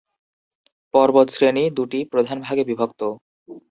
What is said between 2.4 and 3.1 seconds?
ভাগে বিভক্ত।